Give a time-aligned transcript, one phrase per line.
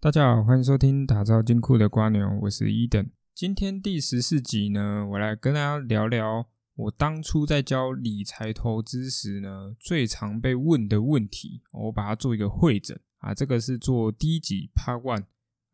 [0.00, 3.10] 大家好，欢迎收听打造金库的瓜牛，我是伊登。
[3.34, 11.62] 今天第十四集呢，我来跟大家聊聊我当初在教理财投资时呢，最常被问的问题。
[11.72, 15.24] 我把它做一个会诊啊，这个是做第一集 Part One，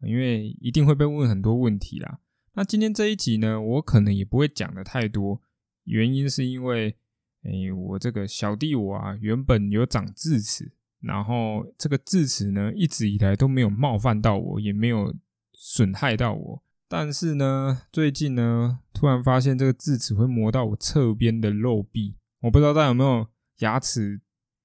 [0.00, 2.20] 因为一定会被问很多问题啦。
[2.54, 5.42] 那今天这一集呢，我可能也不会讲的太多，
[5.84, 6.96] 原因是因为。
[7.42, 10.72] 哎，我这个小弟我啊，原本有长智齿，
[11.04, 15.14] 然后这个智齿呢，一直以来都没有冒犯到我，也没有
[15.52, 16.62] 损害到我。
[16.88, 23.26] 但是呢，最近呢，突然发现这个智齿会磨到我侧边的肉壁，我不知道大家有没有
[23.58, 24.20] 牙齿，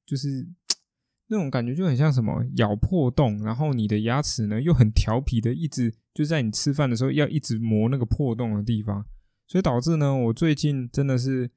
[0.05, 0.47] 就是
[1.27, 9.05] 那种感觉，就很像什么咬破洞，然后你的牙齿呢又很调皮的，一直就在你吃饭的时候要一直磨那个破洞的地方，
[9.47, 11.51] 所以导致呢，我最近真的是。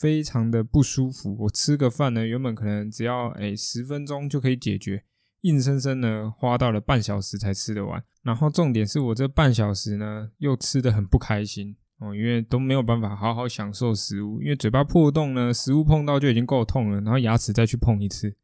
[0.00, 5.04] 非常的不舒服，我吃个饭呢，原本可能只要诶十分钟就可以解决，
[5.42, 8.02] 硬生生呢花到了半小时才吃得完。
[8.22, 18.34] 然后重点是我这半小时呢又吃的很不开心哦，因为都没有办法好好享受食物，因为嘴巴破洞呢，食物碰到就已经够痛了，然后牙齿再去碰一次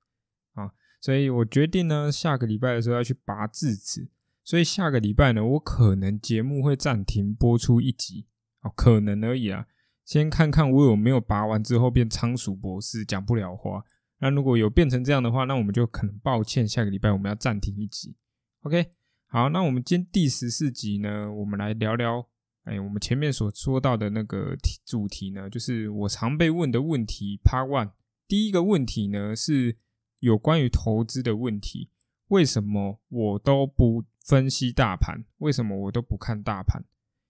[0.53, 4.07] 啊，所以我决定呢下个礼拜的时候要去拔智齿，
[4.45, 8.27] 所以下个礼拜呢我可能节目会暂停播出一集
[8.61, 9.67] 哦，可能而已啊。
[10.07, 13.85] 先看看我有没有拔完之后变仓鼠博士讲不了话。
[14.21, 18.17] 那如果有变成这样的话，那我们就可能抱歉，下个礼拜我们要暂停一集。
[18.63, 18.93] OK，
[19.27, 22.27] 好，那我们今天第十四集呢，我们来聊聊，
[22.63, 27.39] 哎，我们前面所说到的那个题主题呢，就是我常被问的问题。
[27.45, 27.91] Part One，
[28.29, 29.77] 第一个问题呢是
[30.21, 31.91] 有关于投资的问题，
[32.29, 35.25] 为什么我都不分析大盘？
[35.39, 36.85] 为什么我都不看大盘？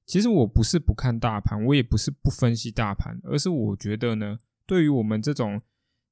[0.06, 5.60] 其实我不是不看大盘，我也不是不分析大盘，而是我觉得呢，对于我们这种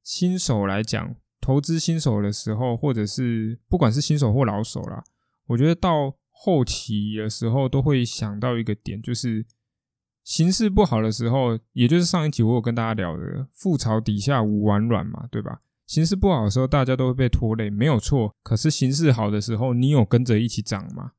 [0.02, 5.04] 新手来讲，投资新手的时候，或者是不管是新手或老手啦，
[5.46, 9.46] 我觉得到后期的时候都会想到一个点，就是
[10.24, 15.60] 形势不好的时候，也就是上一集我有跟大家聊的“覆巢底下无完卵”嘛，对吧？
[15.86, 18.34] 形势不好的时候，大家都会被拖累，没有错。
[18.42, 21.12] 可是形势好的时候，你有跟着一起涨吗？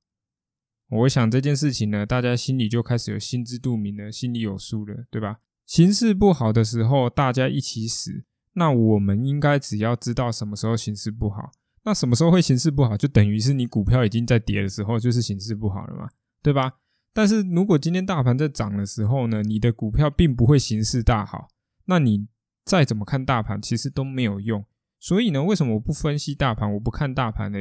[0.89, 5.39] 我想这件事情呢，大家心里就开始有心知肚明了，心里有数了，对吧？
[5.65, 8.23] 形势不好的时候，大家一起死。
[8.53, 11.51] 那我们应该只要知道什么时候形势不好，
[11.83, 16.07] 那什么时候会形势不好，就等于是你股票已经在跌的时候，就是形势不好了嘛，
[16.43, 16.73] 对吧？
[17.13, 21.47] 但是如果今天大盘在涨的时候呢，你的股票并不会形势大好，
[21.85, 22.27] 那你
[22.63, 24.63] 再怎么看大盘，其实都没有用。
[24.99, 27.59] 所以呢，为什么我不分析大盘，我不看大盘的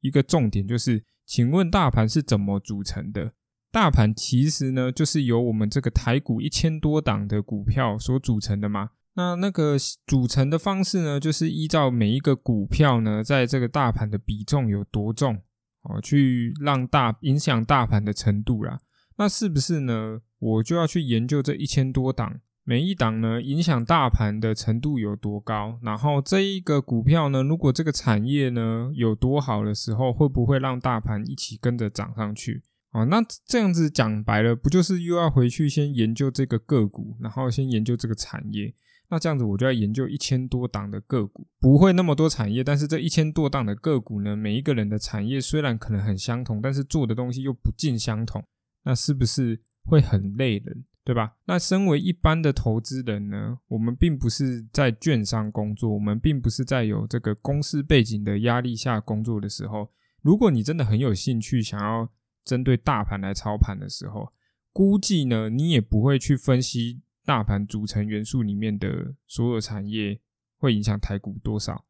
[0.00, 1.02] 一个重点就是。
[1.26, 3.32] 请问大盘是怎么组成的？
[3.72, 8.90] 大盘其实呢，就是由我们这个台股一千多档的股票所组成的嘛。
[9.14, 9.76] 那那个
[10.06, 15.42] 组成的方式呢，就是依照每一个股票呢，在这个大盘的比重有多重
[15.82, 18.78] 哦，去让大影响大盘的程度啦。
[19.18, 20.20] 那是不是呢？
[20.38, 22.40] 我就要去研究这一千多档。
[22.68, 25.78] 每一档呢，影响大盘的程度有多高？
[25.82, 32.64] 然后这一个股票呢，如果这个产业呢有多好的时候，会不会让大盘一起跟着涨上去？
[32.90, 38.74] 啊，那这样子讲白了，不就是又要回去先研究这个个股，然后先研究这个产业？
[39.08, 48.42] 那这样子我就要研究一千多档的个股，不会那么多产业，但是这一千多档的个股呢，每一个人的产业虽然可能很相同，但是做的东西又不尽相同，
[48.82, 50.84] 那是不是会很累人？
[51.06, 51.36] 对吧？
[51.44, 59.88] 那身为一般的投资人呢，我们并不是在券商工作，我们并不是在有这个公司背景的压力下工作的时候。
[60.20, 62.10] 如果你真的很有兴趣，想要
[62.44, 64.32] 针对大盘来操盘的时候，
[64.72, 70.20] 估计呢，你也不会去分析大盘组成元素里面的所有产业
[70.58, 71.84] 会影响台股多少，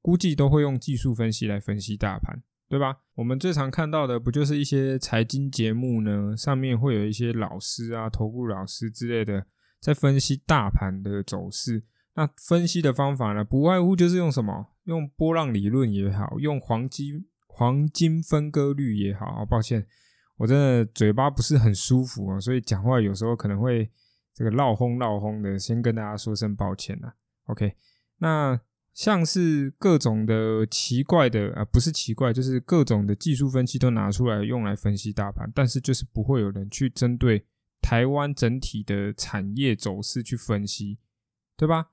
[0.00, 2.40] 估计都会用技术分析来分析大盘。
[2.68, 2.96] 对吧？
[3.14, 6.36] 我们最常看到的不就是一些财经节目呢？
[6.36, 9.46] 上面会有一些老师啊、投顾老师之类的，
[9.78, 11.84] 在分析大盘的走势。
[12.14, 14.72] 那分析的方法呢，不外乎就是用什么？
[14.84, 19.46] 用波浪理论也好，用黄金黄金分割率也好。
[19.46, 19.86] 抱歉，
[20.38, 23.88] 我真的嘴巴不是很舒服啊，所以讲话有时候可能会
[24.34, 27.14] 这个闹轰闹轰的，先跟大家说声抱歉了。
[27.44, 27.76] OK，
[28.18, 28.60] 那。
[28.94, 37.44] 像是各种的奇怪的啊，不是奇怪，就是各种的技术分析都拿出来用来分析大盘，但是就是不会有人去针对
[37.82, 41.00] 台湾整体的产业走势去分析，
[41.56, 41.90] 对吧？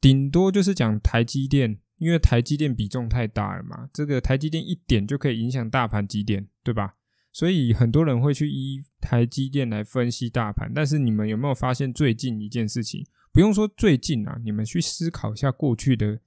[0.00, 6.96] 顶多就是讲台积电，因为台积电比重太大了嘛，这个台积电一点就可以影响大盘几点，对吧？
[7.32, 13.06] 所以很多人会去依台积电来分析大盘，但是你们有没有发现最近一件事情？
[13.32, 16.18] 不用说最近啊，你们去思考一下过去的。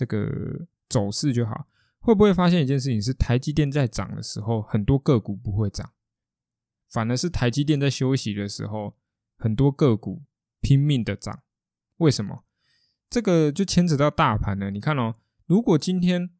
[0.00, 1.66] 这个走势就好。
[1.98, 5.92] 会不会发现一件事情是，台积电在涨的时候，很多个股不会涨，
[6.90, 8.96] 反而是台积电在休息的时候，
[9.36, 10.22] 很多个股
[10.62, 11.42] 拼命的涨。
[11.98, 12.44] 为什么？
[13.10, 14.70] 这个就牵扯到大盘了。
[14.70, 16.30] 你看哦，如果今天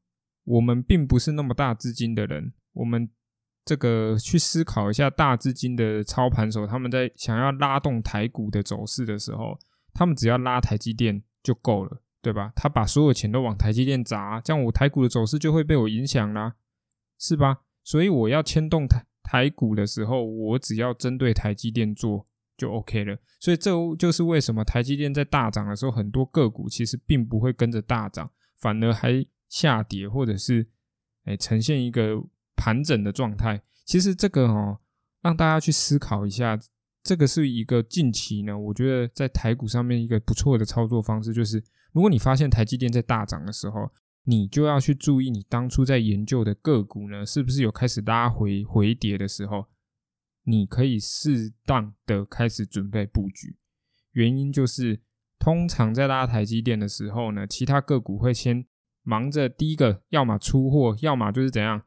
[0.44, 3.10] 我们并不是那么大资金的人，我们
[3.66, 9.58] 这个去思考一下大资金的操盘手，他们在想要拉动台股的走势的时候，
[9.92, 12.52] 他们只要拉台积电就够了，对吧？
[12.56, 16.54] 他把所有钱都往台积电砸，这样我台股的走势就会被我影响啦，
[17.18, 17.62] 是吧？
[17.82, 22.26] 所以我要牵动台台股的时候，我只要针对台积电做。
[22.56, 30.68] 就 OK 了，所以这就是为什么台积电在大涨的时候，很多个股其实并不会跟着大涨，反而还下跌，或者是
[31.24, 32.22] 哎呈现一个
[32.54, 33.62] 盘整的状态。
[33.86, 34.78] 其实这个哦，
[35.22, 36.60] 让大家去思考一下，
[37.02, 41.62] 这个是一个近期呢，我觉得在台股上面一个不错的操作方式，就是
[41.92, 43.90] 如果你发现台积电在大涨的时候，
[44.24, 49.66] 你就要去注意你当初在研究的个股呢，是不是有开始拉回回跌的时候。
[50.44, 53.58] 你可以适当的开始准备布局，
[54.12, 55.02] 原因就是
[55.38, 58.64] 通常在拉台积电的时候呢，其他个股会先
[59.02, 61.82] 忙着第一个，要么出货，要么就是怎样，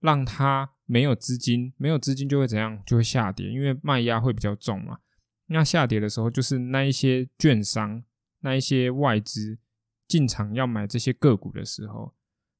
[0.00, 4.98] 让它没有资金，没有资金就会怎样，就会下跌，因为卖压会比较重嘛。
[5.46, 8.02] 那下跌的时候，就是那一些券商、
[8.40, 9.58] 那一些外资
[10.06, 12.14] 进场要买这些个股的时候。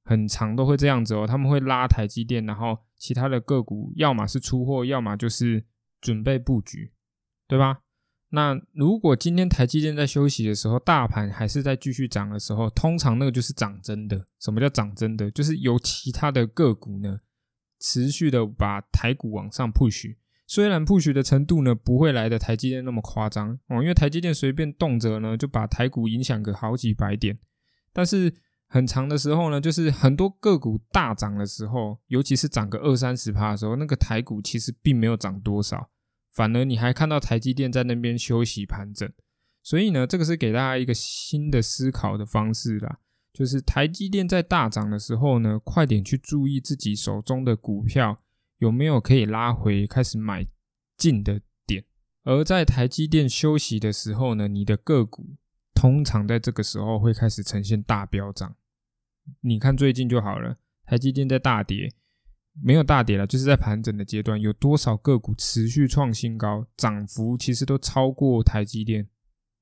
[0.04, 5.66] 很长都会这样子哦，他们会拉台积电，然后其他的个股要么是出货，要么就是
[6.00, 6.94] 准备布局，
[7.46, 7.80] 对吧？
[8.30, 14.26] 那如果今天台积电在休息的时候，大盘还是在继续涨的时候，通常那个就是涨真的。
[14.40, 15.30] 什么叫涨真的？
[15.30, 17.20] 就是由其他的个股呢，
[17.78, 20.16] 持续的把台股往上 push，
[20.46, 27.38] 虽然 push 的程度呢不会来的台积电那么夸张哦，因为台积电随便动辄呢就把台股影响个好几百点，
[27.92, 28.34] 但是。
[28.70, 35.88] 很长的时候呢，就是很多个股大涨的时候，尤其是涨个二三十趴的时候，那个台股其实并没有涨多少，
[36.34, 39.10] 反而你还看到台积电在那边休息盘整。
[39.62, 42.98] 所以呢，这个是给大家一个新的思考的方式啦，
[43.38, 48.18] 就是台积电在大涨的时候呢，快点去注意自己手中的股票
[48.56, 50.44] 有没有可以拉回开始买
[50.96, 51.84] 进的点，
[52.24, 55.36] 而在台积电休息的时候呢，你的个股。
[55.72, 58.56] 通常在这个时候会开始呈现大飙涨，
[59.42, 61.94] 你看最近就好了，台积电在大跌，
[62.60, 69.08] 没有大跌了，就是在盘整的阶段，有多少个股持续创新高，涨幅其实都超过台积电，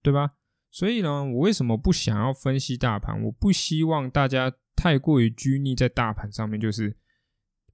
[0.02, 0.30] 对吧？
[0.76, 3.22] 所以呢，我为什么不想要分析大盘？
[3.22, 6.94] 我不希望大家太过于拘泥在大盘上面，就是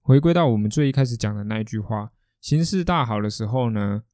[0.01, 4.05] 回归到我们最一开始讲的那一句话：形势大好的时候呢，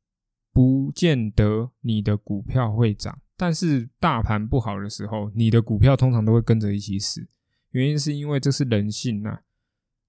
[0.55, 3.20] 不见得你的股票会涨。
[3.37, 7.29] 但是大盘不好的时候，你的股票通常都会跟着一起死。
[7.73, 9.40] 原因是因为这是人性呐。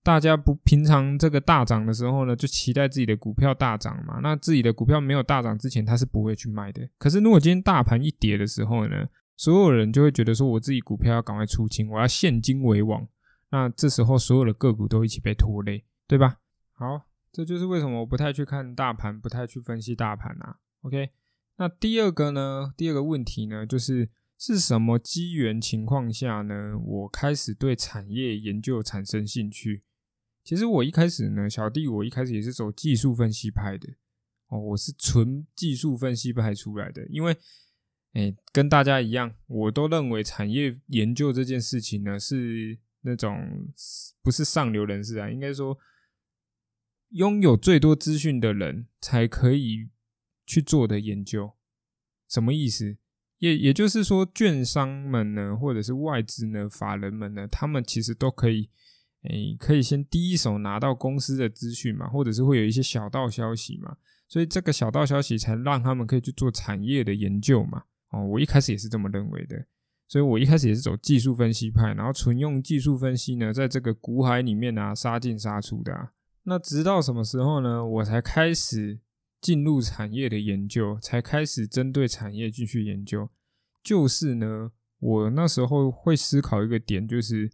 [0.03, 4.19] 大家不平常这个大涨的时候呢，就期待自己的股票大涨嘛。
[4.21, 6.87] 那自己的股票没有大涨之前，他是不会去卖的。
[6.97, 13.07] 可是如果今天大盘一跌的时候呢，所有人就会觉得说，我自己股票要赶快出清，我要现金为王。
[13.51, 16.37] 那这时候所有的个股都一起被拖累，对吧？
[16.73, 20.57] 好，这就是为什么我不太去看大盘，不太去分析大盘啊。
[20.81, 21.09] OK。
[21.57, 22.73] 那第二个呢？
[22.77, 26.77] 第二个问题呢，就是是什么机缘情况下呢？
[26.79, 29.83] 我开始对产业研究产生兴趣。
[30.49, 33.87] 其实我一开始呢，小弟我一开始也是走技术分析派的
[34.47, 37.05] 哦，我是纯技术分析派出来的。
[37.05, 37.37] 因为，
[38.13, 43.69] 哎，跟大家一样，我都认为产业研究这件事情呢，是那种
[44.23, 45.77] 不是上流人士啊，应该说
[47.09, 49.91] 拥有最多资讯的人才可以。
[50.47, 51.53] 去做的研究，
[52.27, 52.97] 什么意思？
[53.37, 58.71] 也也就是说，券商们呢，或者是外资呢，法人们呢，他们其实都可以，
[59.23, 63.97] 诶，可以先第一手拿到公司的资讯嘛，或者是会有一些小道消息嘛，
[64.27, 67.83] 所以这个小道消息才让他们可以去做产业的研究嘛。
[68.11, 69.65] 哦，我一开始也是这么认为的，
[70.07, 76.09] 所以我一开始也是走技术分析派，然后纯用技术分析呢，在这个股海里面啊，杀进杀出的。
[76.43, 77.85] 那直到什么时候呢？
[77.85, 78.99] 我才开始。
[79.41, 83.29] 进入产业的研究，才开始针对产业继续研究。
[83.81, 87.49] 就是呢，我那时候会思考一个点，就是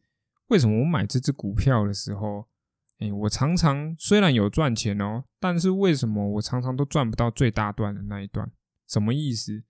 [0.47, 2.47] 为什么我买这只股票的时候，
[2.99, 8.51] 哎，我常常虽然有赚钱哦，但是为什么我常常都赚不到最大段的那一段？
[8.87, 9.63] 什么意思？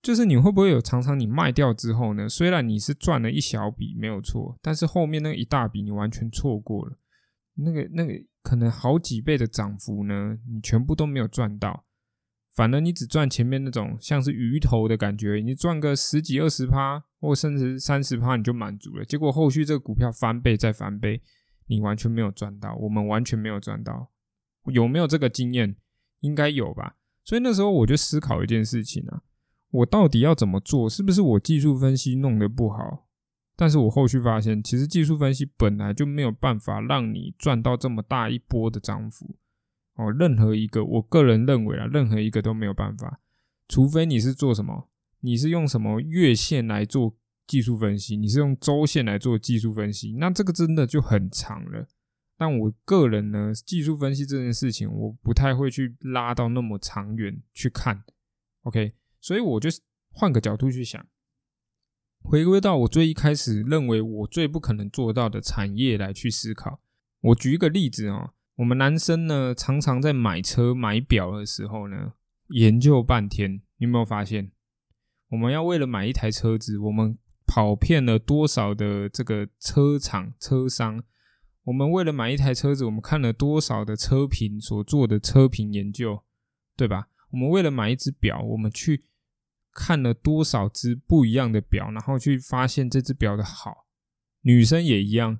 [0.00, 2.28] 就是你会不会有常常你卖掉之后呢？
[2.28, 6.96] 虽然你是赚了一小笔没有错，但是后面那一大笔你完全错过了。
[7.54, 11.84] 那个那个可能好几倍的涨幅呢，你全部都没有赚到，
[12.58, 19.04] 反而你只赚前面那种像是鱼头的感觉，你赚个十几二十趴，或甚至三十趴你就满足了。
[19.04, 21.22] 结果后续这个股票翻倍再翻倍，
[21.68, 24.10] 你完全没有赚到，我们完全没有赚到。
[24.72, 25.76] 有没有这个经验？
[26.18, 26.96] 应该有吧。
[27.24, 29.22] 所以那时候我就思考一件事情啊，
[29.70, 30.90] 我到底要怎么做？
[30.90, 33.06] 是不是我技术分析弄得不好？
[33.54, 39.36] 但是我后续发现，其实技术分析本来就没有办法让你赚到这么大一波的涨幅。
[39.98, 43.20] 哦，任何一个，我个人认为啊，任何一个都没有办法，
[43.66, 44.88] 除非你是做什么，
[45.22, 47.16] 你是用什么月线来做
[47.48, 51.88] 技术分析，你是用周线来做技术分析，那这个真的就很长了。
[52.36, 58.04] 但我个人呢，技术分析这件事情，我不太会去拉到那么长远去看。
[58.62, 59.68] OK，所以我就
[60.10, 61.04] 换个角度去想，
[62.22, 66.80] 回归到我最一开始认为我最不可能做到的产业来去思考。
[67.20, 68.34] 我举一个例子啊。
[68.58, 72.14] 我们男生呢，常常在买车买表的时候呢，
[72.48, 73.62] 研究半天。
[73.76, 74.50] 你有没有发现，
[75.28, 81.00] 我们要为了买一台车子，我们跑遍了多少的这个车厂车商？
[81.62, 86.24] 我们为了买一台车子，我们看了多少的车评所做的车评研究，
[86.76, 87.10] 对吧？
[87.30, 89.04] 我们为了买一只表，我们去
[89.72, 93.86] 看了多少只不一样的表，然后去发现这只表的好。
[94.40, 95.38] 女生也一样。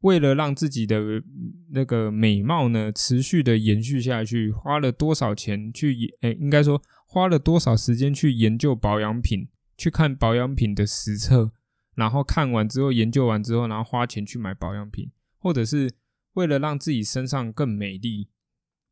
[0.00, 1.22] 为了让自己的
[1.70, 6.14] 那个美貌呢持续的延续下去，花了多少钱去？
[6.20, 11.50] 哎，应该说花了多少时间去研究保养品，去看保养品的实测，
[11.96, 15.90] 然后看完之后研究完之后，然后花钱去买保养品，或者是
[16.34, 18.28] 为了让自己身上更美丽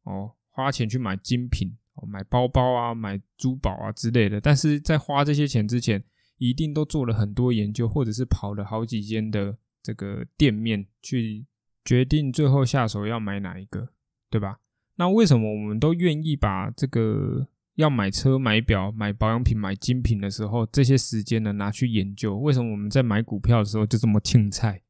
[0.03, 4.41] 哦，花钱去买精品哦，买包包啊，买珠宝啊之类的。
[4.41, 6.03] 但是在花这些钱之前，
[6.39, 9.59] 一定都做了很多研究，或者是跑了好几间的。
[9.87, 11.47] 这个店面去
[11.85, 13.91] 决定最后下手要买哪一个，
[14.29, 14.59] 对吧？
[14.97, 22.37] 那为什么我们都愿意把这个要买车、买表、买保养品、买精品的时候，这些时间呢拿去研究？
[22.37, 24.83] 为什么我们在买股票的时候就这么青菜？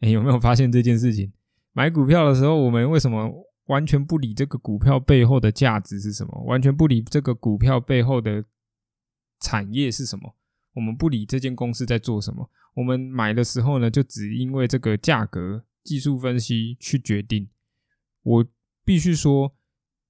[0.00, 1.32] 哎，有没有发现这件事情？
[1.72, 3.32] 买股票的时候，我们为什么
[3.66, 6.42] 完全不理这个股票背后的价值是什么？
[6.44, 8.44] 完全不理这个股票背后的
[9.40, 10.35] 产业是什么？
[10.76, 17.48] 我们不理这间公司在做什么，我们买的时候呢，就只因为这个价格、技术分析去决定。
[18.22, 18.46] 我
[18.84, 19.56] 必须说，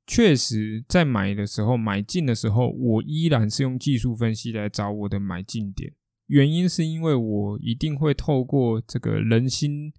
[0.07, 5.95] 确实在买的时候、买进的时候，我依然是用技术分析来找我的买进点。
[6.27, 9.93] 原因是因为我一定会透过这个人心，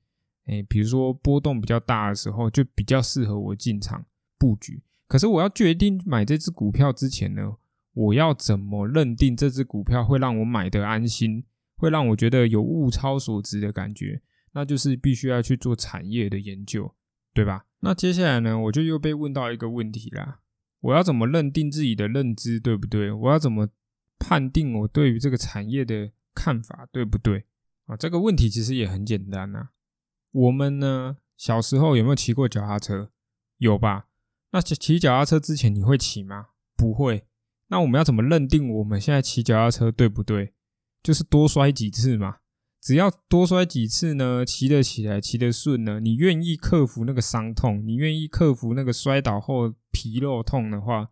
[0.48, 4.06] 哎，比如说波动比较大的时候，就比较适合我进场
[4.38, 4.84] 布局。
[5.08, 7.56] 可是我要决定买这只股票之前呢？
[7.98, 11.44] 我要怎么认定这只股票会让我买的安心，
[11.78, 14.22] 会让我觉得有物超所值的感觉？
[14.54, 16.94] 那就是必须要去做产业的研究，
[17.34, 17.66] 对吧？
[17.80, 20.42] 那接下来呢，我就又被问到一个问题啦：
[20.82, 23.12] 我要怎么认定自己的认知对不对？
[23.12, 23.70] 我要怎么
[24.20, 27.46] 判定我对于这个产业的看法对不对？
[27.88, 29.70] 啊，这个问题其实也很简单呐。
[30.32, 33.10] 我们呢，小时候有没有骑过脚踏车？
[33.58, 34.08] 有吧？
[34.52, 36.50] 那骑骑脚踏车之前你会骑吗？
[36.76, 37.26] 不会。
[37.70, 40.54] 那我们要怎么认定我们现在骑脚踏车对不对？
[41.04, 42.38] 就是多摔几次嘛。
[42.80, 51.10] 只要多摔几次呢，骑得起来，骑得顺呢，你愿意克服那个伤痛，你愿意克服那个摔倒后皮肉痛的话，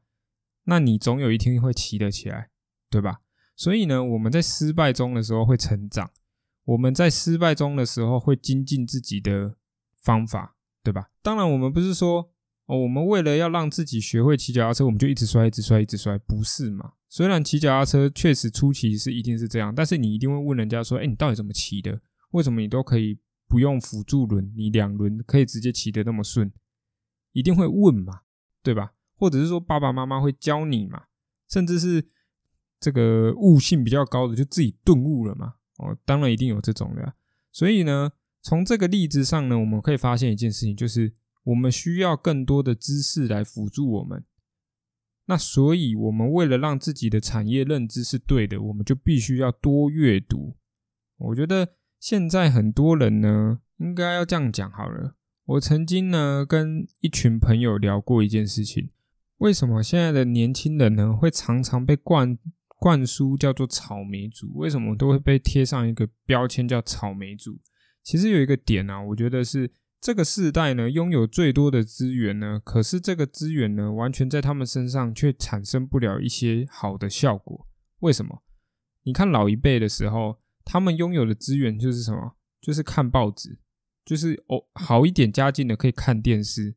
[0.66, 2.52] 那你总有一天会骑得起来，
[2.90, 3.22] 对吧？
[3.58, 6.12] 所以呢，我们在失败中的时候会成长，
[6.64, 9.58] 我们在失败中的时候会精进自己的
[10.02, 11.10] 方法，对吧？
[11.22, 12.32] 当然，我们不是说。
[12.68, 16.94] 哦，我们为了要让自己学会骑脚踏车，我们就一直摔，一直摔，一直摔，不是嘛？
[17.08, 22.02] 虽然骑脚踏车确实初期是一定是这样，但是你一定会问人家说：“哎，你到底怎么骑的？
[22.32, 26.52] 为什么你都可以不用辅助轮，你两轮可以直接骑得那么顺？”
[27.34, 28.22] 一定会问嘛，
[28.64, 28.94] 对吧？
[29.16, 31.04] 或者是说爸爸妈妈会教你嘛？
[31.48, 32.04] 甚至是
[32.80, 35.54] 这个悟性比较高的就自己顿悟了嘛？
[35.78, 37.14] 哦，当然一定有这种的。
[37.52, 41.14] 所以呢，从这个例子上呢，我们可以发现一件事情，就是。
[41.46, 44.26] 我们需要更多的知识来辅助我们，
[45.28, 50.56] 那所以，我们为了让自己的产业认知是对的，我们就必须要多阅读。
[51.18, 55.16] 我觉得现在很多人呢，应该要这样讲好了。
[55.46, 58.90] 我曾经呢跟一群朋友聊过一件事情：
[59.38, 62.36] 为什么现在的年轻人呢会常常被灌
[62.78, 64.52] 灌输叫做草莓族？
[64.56, 67.60] 为什么都会被贴上一个标签叫草莓族？
[68.02, 69.72] 其实有一个点啊，我觉得是。
[70.06, 77.68] 这个世代呢，拥有最多的资源呢，可是这个资源呢，完全在他们身上却产生不了一些好的效果。
[78.02, 78.44] 为什么？
[79.02, 82.36] 你看老一辈的时候，他们拥有的资源就是什么？
[82.62, 83.58] 就是看报纸，
[84.06, 86.76] 就是哦好一点家境的可以看电视。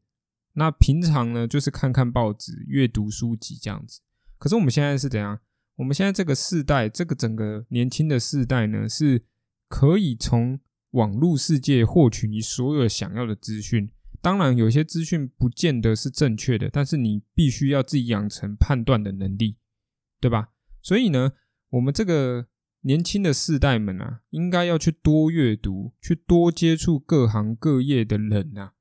[0.55, 4.01] 那平常呢，就是看看报纸、阅读书籍这样子。
[4.39, 5.39] 可是我们现在是怎样？
[5.77, 9.27] 我们现在这个世代，这个整个年轻的世代呢，是
[9.69, 10.59] 可以从
[10.93, 13.91] 网络世界获取你所有想要的资讯。
[14.21, 19.57] 当然，有些资讯不见得是正确的，但是你必须要自己养成判断的能力，
[20.21, 20.51] 对吧？
[20.83, 21.33] 所以呢，
[21.71, 22.49] 我们这个
[22.81, 28.75] 年轻的世代们啊，应该要去多阅读，去多接触各行各业的人啊。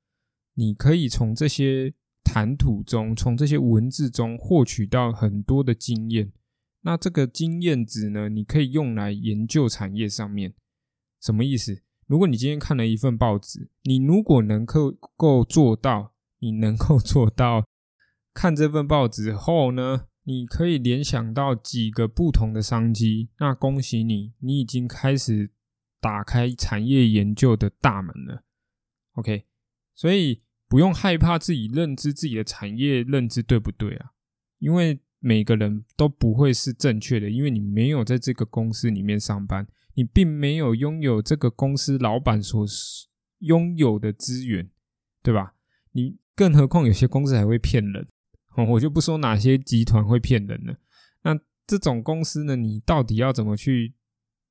[0.56, 6.32] 你可以从这些谈吐中，从这些文字中获取到很多的经验。
[6.82, 10.56] 那这个经验值呢，你可以用来研究产业上面。
[11.22, 11.84] 什么意思？
[12.08, 17.68] 如果你今天看了一份报纸，你如果能够够做到，你能够做到
[18.34, 20.08] 看这份报纸后呢？
[20.24, 25.52] 你可以联想到几个不同的商机，那恭喜你，你已经开始
[26.02, 28.44] 打开产业研究的大门了。
[29.14, 29.46] OK，
[29.96, 34.12] 所以不用害怕自己认知自己的产业认知对不对啊？
[34.60, 39.66] 因为每个人都不会是正确的，因为你没有在这个公司里面上班，
[39.98, 42.63] 你并没有拥有这个公司老板所
[43.39, 44.70] 拥有的资源，
[45.24, 45.56] 对吧？
[45.94, 48.08] 你更何况有些公司还会骗人。
[48.70, 50.77] 我就不说哪些集团会骗人了。
[51.24, 52.56] 那这种公司呢？
[52.56, 53.96] 你到底要怎么去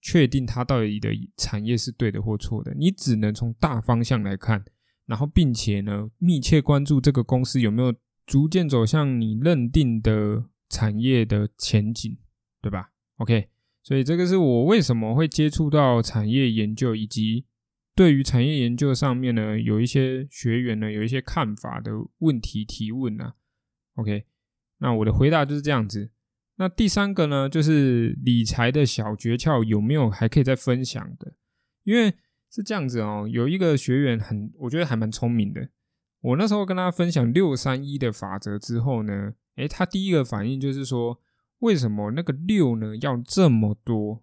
[0.01, 2.75] 确定它到底的产业是对的或错的？
[2.75, 4.65] 你只能从大方向来看，
[5.07, 7.95] 然后并且呢，密切关注这个公司有没有
[8.27, 12.19] 逐渐走向你认定的产业的前景，
[12.61, 13.49] 对吧？OK，
[13.87, 17.47] 所以这个是我为什么会接触到产业研究，以及
[17.95, 23.35] 对于产业研究上面呢，有一些学员呢有一些看法的问题提问啊。
[23.95, 24.25] OK，
[24.79, 26.11] 那我的回答就是这样子。
[26.57, 31.35] 那第三个呢，就是理财的小诀窍有没有还可以再分享的？
[31.85, 32.13] 因为
[32.51, 35.69] 是这样子哦，有一个学员很，我觉得还蛮聪明的。
[36.23, 41.21] 我那时候跟他分享六三一的法则之后呢，诶，他第一个反应就是说，
[41.61, 44.23] 为什么那个六呢要这么多？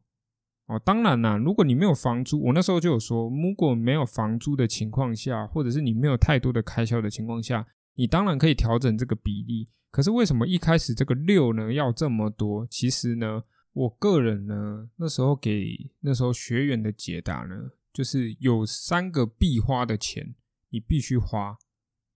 [0.66, 7.66] 哦，当然啦，如果你没有房租，我那时候就有说，如果没有房租的情况下，或者是你没有太多的开销的情况下。
[7.96, 12.66] 你当然可以调整这个比例，可是为什么一开始这个六呢要这么多？
[12.66, 13.44] 其实呢，
[13.74, 17.56] 我个人呢那时候给那时候学员的解答呢，
[17.94, 20.34] 就是有三个必花的钱，
[20.72, 21.56] 你必须花，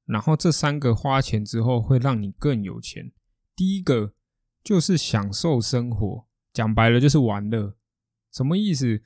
[0.05, 3.11] 然后这三个花钱之后会让你更有钱。
[3.55, 4.13] 第一个
[4.67, 7.77] 就是享受生活，讲白了就是玩乐，
[8.33, 9.01] 什么意思？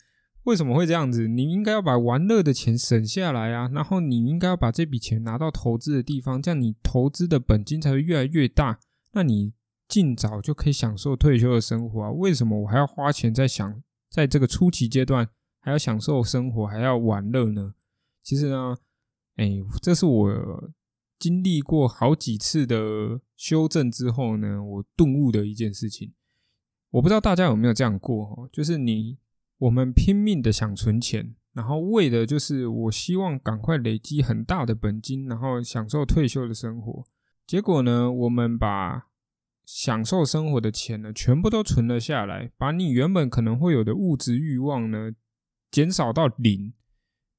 [0.45, 1.27] 为什么会这样子？
[1.27, 8.79] 你应该要把玩乐的钱省下来啊，然后你应该要把这笔钱拿到投资的地方，这样你投资的本金才会越来越大。
[9.11, 9.53] 那你
[9.87, 12.09] 尽早就可以享受退休的生活啊！
[12.09, 17.75] 为什么我还要花钱在想，在这个初期阶段还要享受生活，还要玩乐呢？
[18.23, 18.75] 其实呢，
[19.35, 20.73] 哎，这是我
[21.21, 26.11] 经历过好几次的修正之后呢，我顿悟的一件事情。
[26.89, 29.19] 我不知道大家有没有这样过，就是你。
[29.61, 37.05] 我们拼命的想存钱，然后为的就是我希望赶快累积很大的本金，然后享受退休的生活。
[37.45, 39.09] 结果呢，我们把
[39.63, 45.11] 享受生活的钱呢，全部都存了下来，把你原本可能会有的物质欲望呢，
[45.69, 46.73] 减少到零。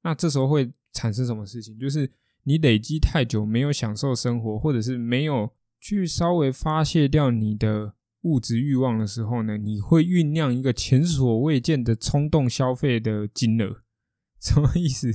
[0.04, 1.76] 那这时候会产生什么事情？
[1.76, 2.08] 就是
[2.44, 5.50] 你累积太久没有享受生活，或者是没有
[5.80, 7.94] 去稍微发泄掉你的。
[8.22, 13.82] 物质欲望的时候呢，你会酝酿一个前所未见的冲动消费的金额，
[14.40, 15.10] 什么意思？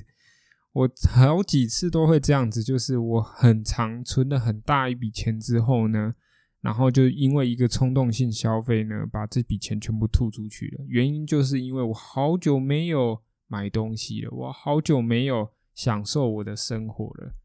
[0.74, 6.16] 我好几次都会这样子，就是我很长存了很大一笔钱之后呢，
[6.60, 10.84] 然后就因为一个冲动性消费呢，把这笔钱全部吐出去了。
[10.90, 17.36] 原因就是因为我好久没有买东西了，我好久没有享受我的生活了，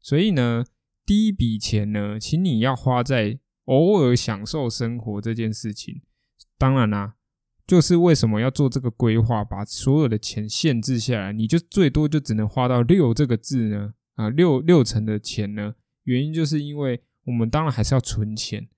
[0.00, 0.64] 所以呢，
[1.04, 3.40] 第一笔钱呢，请你要花在。
[3.66, 6.02] 偶尔享受生活这件事情，
[6.58, 7.14] 当然啦，
[7.64, 13.94] 就是为什么要做这个规划，把所有的钱限制下来，你就最多就只能花到六这个字呢？
[14.14, 15.76] 啊，六六成的钱呢？
[16.02, 18.68] 原因就是因为我们当然还是要存钱，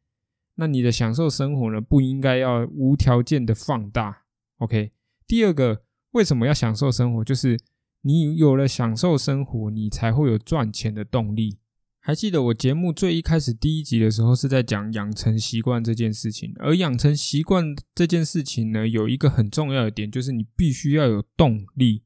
[0.56, 4.24] 那你的享受生活呢，不应该要无条件的放大。
[4.58, 4.90] OK，
[5.26, 7.24] 第二个，为什么要享受生活？
[7.24, 7.58] 就是
[8.06, 11.56] 你有了享受生活，你才会有赚钱的动力。
[12.00, 16.52] 还记得我节目最一开始第一集的时候，是在讲养成习惯这件事情。
[16.58, 22.02] 而养成习惯这件事情呢，有一个很重要的点，就是你必须要有动力。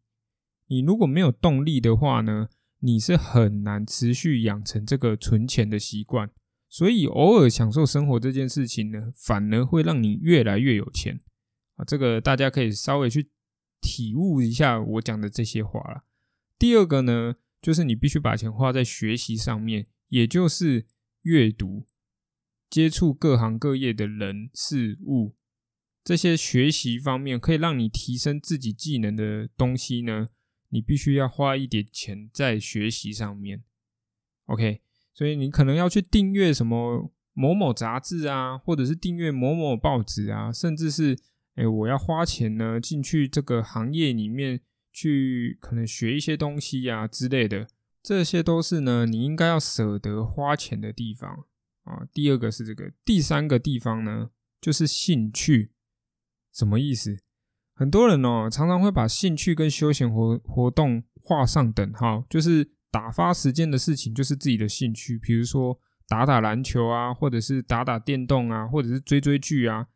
[0.69, 6.31] 你如果没有动力的话呢，你是很难持续养成这个存钱的习惯。
[6.69, 11.19] 所以，偶尔享受生活这件事情呢，反而会让你越来越有钱
[11.77, 11.85] 啊！
[11.85, 13.31] 这个大家可以稍微去
[13.81, 16.05] 体悟一下我讲的这些话了。
[16.59, 17.37] 第二个呢？
[17.61, 20.87] 就是你必须把钱花在学习上面，也就是
[21.23, 21.89] 阅读。
[22.71, 25.35] 接触各行各业的人事物，
[26.05, 30.29] 这些学习方面可以让你提升自己技能的东西呢，
[30.69, 33.65] 你必须要花一点钱在学习上面。
[34.47, 34.81] OK，
[35.13, 41.19] 所以你可能要去订阅什么某某杂志啊，或者是订阅某某报纸啊，甚至是
[41.59, 44.61] 哎，我要花钱呢进去这个行业里面
[44.93, 47.67] 去，可能学一些东西呀之类的，
[48.01, 51.47] 这些都是呢你应该要舍得花钱的地方。
[51.83, 55.73] 啊，第二个是这个，第三个地方呢，就是兴趣。
[56.53, 57.19] 什么意思？
[57.75, 69.87] 很多人哦，常常会把兴趣跟休闲活活动画上等号，就是打发时间的事情就是自己的兴趣，比如说打打篮球啊，或者是打打电动啊，或者是追追剧啊，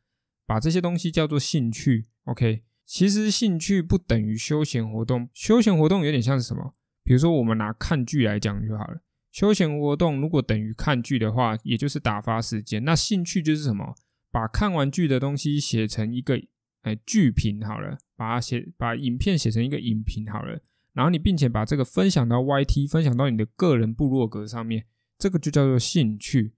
[0.47, 2.07] 把这些东西叫做兴趣。
[2.25, 6.75] OK，其实兴趣不等于休闲活动，休闲活动有点像是什么？
[7.05, 9.03] 比如说我们拿看剧来讲就好了。
[9.31, 12.85] 休闲活动如果等于看剧的话，也就是打发时间。
[12.85, 13.95] 那兴趣就是什么？
[14.31, 16.41] 把看完剧的东西写成一个
[16.83, 24.87] 哎剧评好了，把它写把影片写成一个影评好了，然后你并且把这个分享到 YT，分享到你的个人部落格上面，
[25.19, 26.55] 这个就叫做兴趣。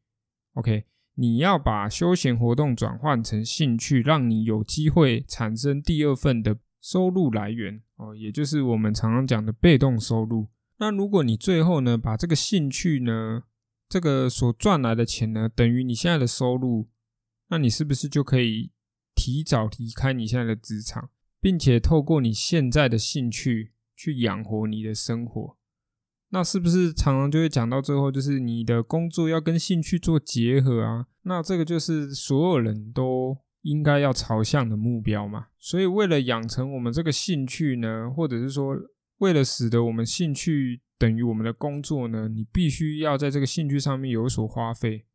[0.52, 0.84] OK，
[1.16, 10.48] 你要把休闲活动转换成兴趣，让你有机会产生第二份的收入来源哦，也就是我们常常讲的被动收入。
[10.78, 13.44] 那如果你最后呢，把这个兴趣呢，
[13.88, 16.88] 这个所赚来的钱呢，等于你现在的收入，
[17.48, 18.72] 那你是不是就可以
[19.14, 25.56] 提早离开你现在的职场，并且透过你现在的兴趣去养活你的生活？
[26.34, 31.06] 那是不是常常就会讲到最后，就是你的工作要跟兴趣做结合啊？
[31.22, 35.46] 那这个就是所有人都应该要朝向的目标嘛。
[35.60, 38.76] 所以为了养成我们这个兴趣呢，或者是说。
[39.18, 45.06] 为了使得我们兴趣等于我们的工作呢，你必须要在这个兴趣上面有所花费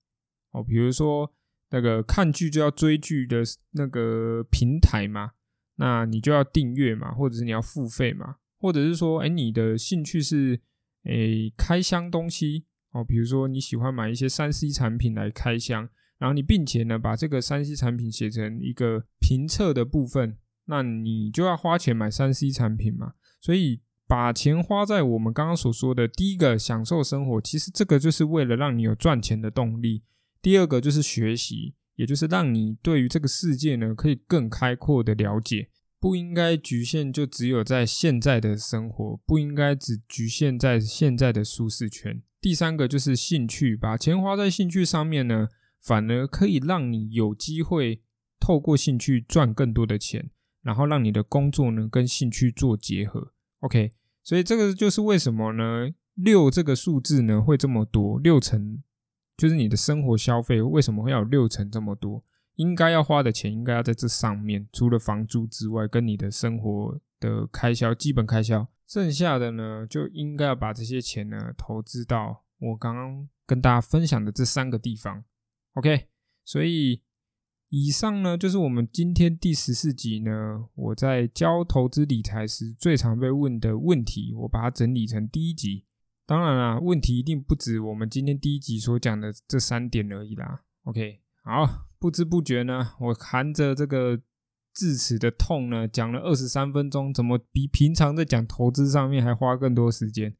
[0.51, 0.63] 哦。
[0.63, 1.29] 比如说
[1.69, 5.31] 那个看剧就要追剧的那个平台嘛，
[5.75, 10.61] 那你就要订阅嘛，或者是你要付费嘛，或者是说，哎，你的兴趣是
[11.05, 23.81] 诶开箱东西哦，比如说你喜欢买一些三 C 产品来开箱，然后你并且呢把这个三 C 产品写成一个评测的部分，那你就要花钱买三 C 产品嘛，所以。
[24.09, 30.01] 把钱花在我们刚刚所说的第一个享受生活，其实这个就是为了让你有赚钱的动力。
[30.41, 42.21] 第二个就是学习，也就是让你对于这个世界呢可以更开阔的了解，不应该局限就只有在现在的生活，不应该只局限在现在的舒适圈。
[42.39, 45.49] 第三个就是兴趣，把钱花在兴趣上面呢，
[45.81, 48.01] 反而可以让你有机会
[48.39, 50.31] 透过兴趣赚更多的钱，
[50.61, 53.33] 然后让你的工作呢跟兴趣做结合。
[53.59, 53.91] OK。
[54.21, 55.89] 所以这个就是为什么呢？
[56.13, 58.83] 六这个数字呢会这么多，六成
[59.35, 62.23] 就是你的生活消费为什么会有六成这么多？
[62.59, 75.23] 应该要花的钱应该要在这上面，除了房租之外，跟你的生活的开销、基本开销，剩下的呢就应该要把这些钱呢投资到我刚刚跟大家分享的这三个地方。
[75.75, 76.07] OK，
[76.43, 77.01] 所以。
[77.71, 85.85] 以上呢，就是我们今天第十四集呢，我在教投资理财时最常被问的问题，我把它整理成第一集。
[86.25, 90.63] 当然啦，问题一定不止我们今天第一集所讲的这三点而已啦。
[90.85, 94.21] OK，好，不知不觉呢，我含着这个
[94.73, 100.35] 智齿的痛呢，讲了二十三分钟，怎么比平常在讲投资上面还花更多时间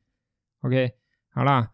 [0.62, 0.93] ？OK，
[1.32, 1.74] 好啦，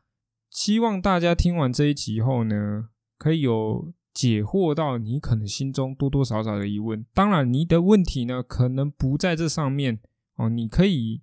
[0.50, 3.94] 希望大家听完这一集以后呢，可以有。
[4.16, 10.00] 解惑到你可能心中多多少少的疑问，当然你的问题呢可能不在这上面
[10.38, 11.22] 哦，你可以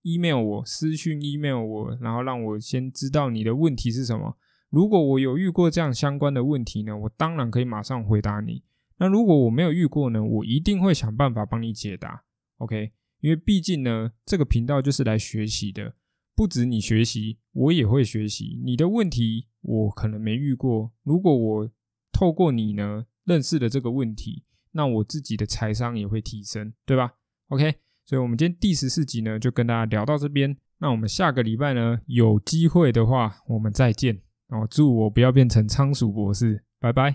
[0.00, 4.38] email 我私讯 email 我，然后让我先知道你的问题是什么。
[4.72, 8.62] 如果我有遇过这样相关的问题呢，我当然可以马上回答你。
[8.96, 12.24] 那如果我没有遇过呢，我一定会想办法帮你解答。
[12.56, 15.94] OK，因为毕竟呢，这个频道就是来学习的，
[16.34, 18.62] 不止你学习，我也会学习。
[18.64, 21.70] 你的问题我可能没遇过，如果我
[22.10, 27.16] 透过你呢认识了这个问题，那我自己的财商也会提升，对吧
[27.48, 27.74] ？OK，
[28.06, 37.10] 所以我们今天第十四集呢就跟大家聊到这边，那我们下个礼拜呢有机会的话我们再见哦，祝我不要变成仓鼠博士，拜拜。